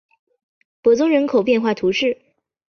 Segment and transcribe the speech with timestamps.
[0.81, 2.17] 伯宗人口变化图示